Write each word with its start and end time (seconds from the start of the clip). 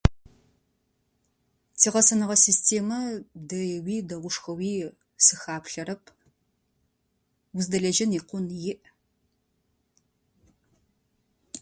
Ти 1.79 1.87
гъэсэныгъэ 1.93 2.37
системэ 2.45 2.99
дэеуи, 3.49 3.97
дэгъушхоуи 4.09 4.73
сыхаплъэрэп. 5.25 6.03
Уздэлэжьэн 7.55 8.11
икъун 8.19 8.45
иӏ. 8.71 8.75